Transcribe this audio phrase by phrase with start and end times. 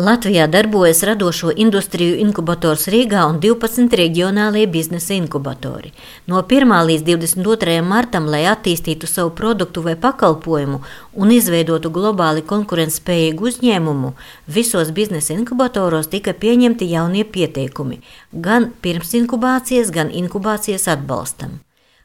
[0.00, 5.92] Latvijā darbojas radošo industriju inkubators Rīgā un 12 reģionālie biznesa inkubatori.
[6.26, 6.72] No 1.
[6.88, 7.76] līdz 22.
[7.84, 10.80] martam, lai attīstītu savu produktu vai pakalpojumu
[11.12, 14.14] un izveidotu globāli konkurētspējīgu uzņēmumu,
[14.48, 18.00] visos biznesa inkubatoros tika pieņemti jaunie pieteikumi
[18.32, 21.60] gan pirms inkubācijas, gan inkubācijas atbalstam.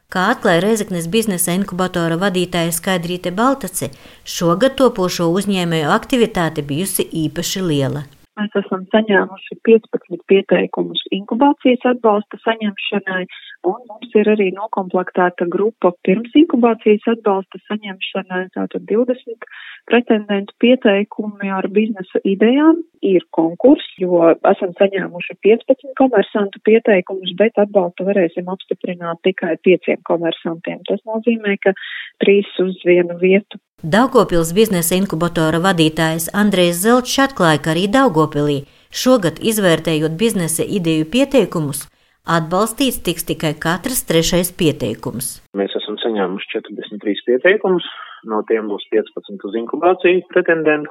[0.06, 3.88] Kā atklāja Reizeknes biznesa inkubatora vadītāja Skaidrīte Baltace,
[4.22, 8.04] šogad topošo uzņēmēju aktivitāte bijusi īpaši liela.
[8.38, 13.24] Mēs esam saņēmuši 15 pieteikumus inkubācijas atbalsta saņemšanai,
[13.64, 19.48] un mums ir arī nokomplektēta grupa pirms inkubācijas atbalsta saņemšanai, tātad 20
[19.86, 22.82] pretendentu pieteikumi ar biznesa idejām.
[23.06, 30.82] Ir konkurss, jo esam saņēmuši 15 komersantu pieteikumus, bet atbalstu varēsim apstiprināt tikai pieciem komersantiem.
[30.88, 31.76] Tas nozīmē, ka
[32.24, 33.60] trīs uz vienu vietu.
[33.84, 41.84] Daugopils biznesa inkubatora vadītājs Andrejs Zelčs atklāja, ka arī Daugopilī šogad izvērtējot biznesa ideju pieteikumus,
[42.26, 45.28] atbalstīts tiks tikai katrs trešais pieteikums.
[45.58, 47.86] Mēs esam saņēmuši 43 pieteikumus,
[48.30, 50.90] no tiem būs 15 uz inkubāciju pretendentu.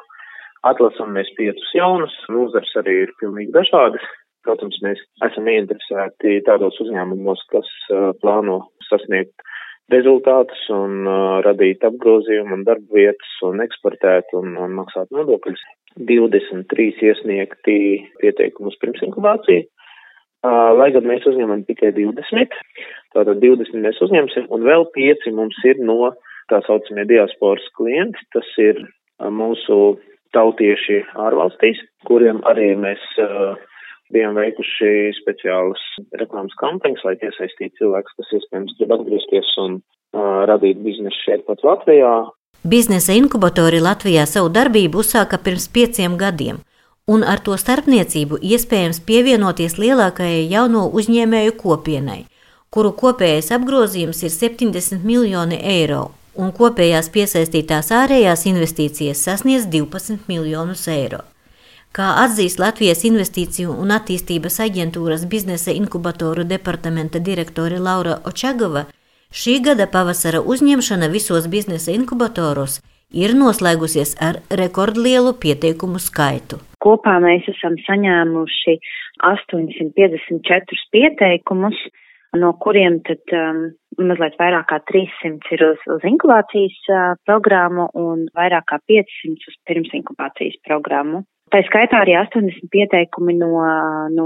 [0.65, 4.05] Atlasam mēs piecus jaunus, nozars arī ir pilnīgi dažādas.
[4.45, 9.45] Protams, mēs esam ieinteresēti tādos uzņēmumos, kas uh, plāno sasniegt
[9.93, 15.65] rezultātus un uh, radīt apgrozījumu un darba vietas un eksportēt un, un maksāt nodokļus.
[15.95, 17.77] 23 iesniegti
[18.21, 19.74] pieteikumus pirms inkubāciju, uh,
[20.79, 22.57] lai gan mēs uzņemam tikai 20,
[23.15, 26.13] tātad 20 mēs uzņemsim un vēl 5 mums ir no
[26.51, 28.83] tā saucamie diasporas klienti, tas ir
[29.19, 29.97] mūsu
[30.35, 33.55] tautieši ārvalstīs, kuriem arī mēs uh,
[34.13, 35.81] bijām veikuši speciālas
[36.19, 41.63] reklāmas kampaņas, lai iesaistītu cilvēkus, kas iespējams grib atgriezties un uh, radīt biznesu šeit pat
[41.65, 42.13] Latvijā.
[42.65, 46.61] Biznesa inkubatori Latvijā savu darbību uzsāka pirms pieciem gadiem,
[47.05, 52.23] un ar to starpniecību iespējams pievienoties lielākajai jauno uzņēmēju kopienai,
[52.73, 60.87] kuru kopējais apgrozījums ir 70 miljoni eiro, un kopējās piesaistītās ārējās investīcijas sasniedz 12 miljonus
[60.89, 61.21] eiro.
[61.95, 68.87] Kā atzīst Latvijas Investīciju un attīstības aģentūras biznesa inkubatoru departamenta direktore Laura Očagova,
[69.31, 72.81] šī gada pavasara uzņemšana visos biznesa inkubatoros
[73.15, 76.59] ir noslēgusies ar rekordlielu pieteikumu skaitu.
[76.85, 78.75] Kopā mēs esam saņēmuši
[79.25, 81.79] 854 pieteikumus,
[82.37, 83.61] no kuriem tad um,
[83.97, 89.57] mazliet vairāk kā 300 ir uz, uz inkubācijas uh, programmu un vairāk kā 500 uz
[89.65, 91.23] pirms inkubācijas programmu.
[91.53, 93.51] Tā skaitā arī 80 pieteikumi no,
[94.09, 94.25] no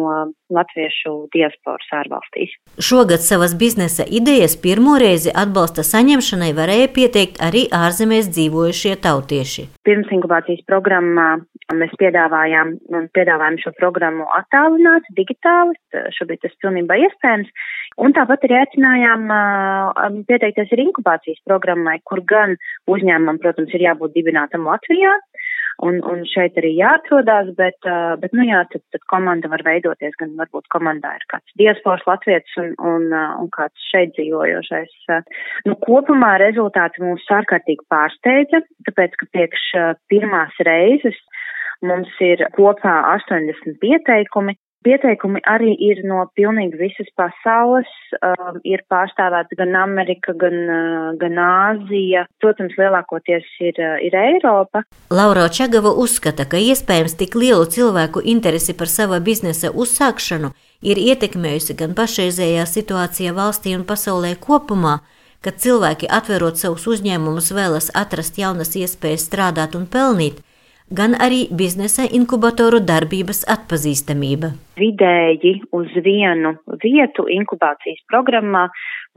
[0.55, 2.53] latviešu diasporas ārvalstīs.
[2.79, 9.67] Šogad savas biznesa idejas pirmo reizi atbalsta saņemšanai varēja pieteikt arī ārzemēs dzīvojušie tautieši.
[9.83, 11.27] Pirms inkubācijas programmā
[11.75, 12.71] mēs piedāvājām,
[13.13, 15.75] piedāvājām šo programmu attālināt, digitāli,
[16.15, 17.51] šobrīd tas pilnībā iespējams.
[17.99, 19.27] Un tāpat arī aicinājām
[20.29, 22.55] pieteikties arī inkubācijas programmai, kur gan
[22.89, 25.17] uzņēmumam, protams, ir jābūt dibinātam Latvijā,
[25.85, 30.15] un, un šeit arī jāatrodās, bet, uh, bet nu jā, tad, tad komanda var veidoties,
[30.19, 34.95] gan varbūt komandā ir kāds diasporas latvietis un, un, uh, un kāds šeit dzīvojošais.
[35.09, 41.19] Uh, nu, kopumā rezultāti mūs ārkārtīgi pārsteidza, tāpēc, ka priekš uh, pirmās reizes
[41.85, 49.57] mums ir kopā 80 pieteikumi, Pieteikumi arī ir no pilnīgi visas pasaules, uh, ir pārstāvēts
[49.59, 54.85] gan Amerika, gan, uh, gan Āzija, protams, lielākoties ir, uh, ir Eiropa.
[55.11, 61.75] Laura Čagava uzskata, ka iespējams tik lielu cilvēku interesi par sava biznesa uzsākšanu ir ietekmējusi
[61.75, 65.01] gan pašreizējā situācija valstī un pasaulē kopumā,
[65.43, 70.39] kad cilvēki atverot savus uzņēmumus vēlas atrast jaunas iespējas strādāt un pelnīt,
[70.91, 74.53] gan arī biznesa inkubatoru darbības atpazīstamība.
[74.79, 78.67] Vidēji uz vienu vietu inkubācijas programmā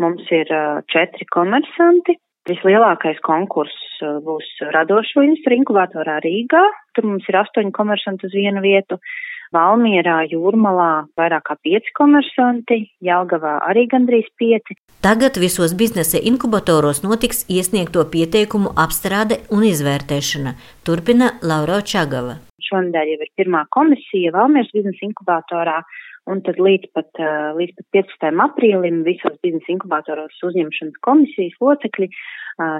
[0.02, 0.52] mums ir
[0.92, 2.18] četri komersanti.
[2.50, 6.62] Vislielākais konkurss būs radošo industru inkubatorā Rīgā.
[6.96, 8.98] Tur mums ir astoņi komersanti uz vienu vietu.
[9.52, 14.78] Valmierā, Jūrmalā vairāk kā pieci komersanti, Jelgavā arī gandrīz pieci.
[15.02, 20.54] Tagad visos biznesa inkubatoros notiks iesniegto pieteikumu apstrāde un izvērtēšana,
[20.86, 22.38] turpina Laura Čagava.
[22.72, 25.82] Šonadēļ jau ir pirmā komisija Valmieras biznesa inkubatorā,
[26.30, 27.10] un tad līdz pat,
[27.58, 28.30] līdz pat 15.
[28.46, 32.08] aprīlim visos biznesa inkubatoros uzņemšanas komisijas locekļi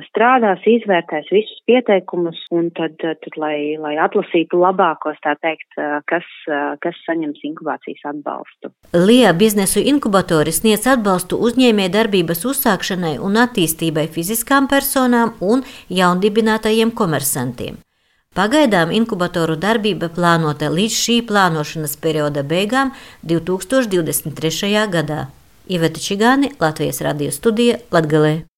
[0.07, 5.69] strādās, izvērtēs visus pieteikumus, un tad, tad lai, lai atlasītu labākos, tā teikt,
[6.11, 6.29] kas,
[6.85, 8.73] kas saņems inkubācijas atbalstu.
[8.95, 17.81] LIA biznesu inkubatori sniedz atbalstu uzņēmē darbības uzsākšanai un attīstībai fiziskām personām un jaundibinātajiem komersantiem.
[18.33, 22.95] Pagaidām inkubatoru darbība plānota līdz šī plānošanas perioda beigām
[23.29, 24.87] 2023.
[24.95, 25.27] gadā.
[25.69, 28.52] Iveta Čigāni, Latvijas radio studija Latgalē.